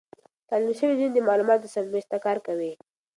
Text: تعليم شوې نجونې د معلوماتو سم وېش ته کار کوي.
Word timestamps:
تعليم 0.49 0.71
شوې 0.77 0.91
نجونې 0.93 1.13
د 1.13 1.17
معلوماتو 1.27 1.71
سم 1.73 1.85
وېش 1.93 2.05
ته 2.11 2.17
کار 2.25 2.37
کوي. 2.47 2.71